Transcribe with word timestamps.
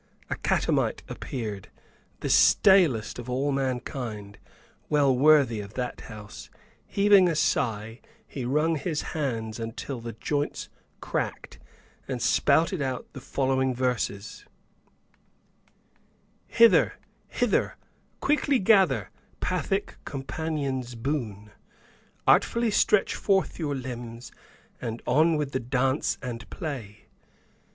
A 0.31 0.35
catamite 0.35 1.03
appeared, 1.07 1.69
the 2.21 2.29
stalest 2.31 3.19
of 3.19 3.29
all 3.29 3.51
mankind, 3.51 4.39
well 4.89 5.15
worthy 5.15 5.59
of 5.59 5.75
that 5.75 6.01
house. 6.01 6.49
Heaving 6.87 7.29
a 7.29 7.35
sigh, 7.35 8.01
he 8.27 8.43
wrung 8.43 8.77
his 8.77 9.03
hands 9.13 9.59
until 9.59 10.01
the 10.01 10.13
joints 10.13 10.69
cracked, 11.01 11.59
and 12.07 12.19
spouted 12.19 12.81
out 12.81 13.13
the 13.13 13.21
following 13.21 13.75
verses, 13.75 14.43
"Hither, 16.47 16.93
hither 17.27 17.75
quickly 18.21 18.57
gather, 18.57 19.11
pathic 19.39 19.97
companions 20.03 20.95
boon; 20.95 21.51
Artfully 22.25 22.71
stretch 22.71 23.13
forth 23.13 23.59
your 23.59 23.75
limbs 23.75 24.31
and 24.81 25.03
on 25.05 25.37
with 25.37 25.51
the 25.51 25.59
dance 25.59 26.17
and 26.23 26.49
play! 26.49 27.05